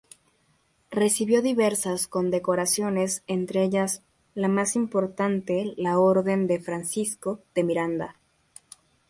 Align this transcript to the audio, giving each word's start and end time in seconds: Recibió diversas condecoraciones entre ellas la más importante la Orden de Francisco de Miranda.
Recibió 0.89 1.43
diversas 1.43 2.07
condecoraciones 2.07 3.21
entre 3.27 3.63
ellas 3.63 4.01
la 4.33 4.47
más 4.47 4.75
importante 4.75 5.75
la 5.77 5.99
Orden 5.99 6.47
de 6.47 6.59
Francisco 6.59 7.39
de 7.53 7.63
Miranda. 7.63 8.15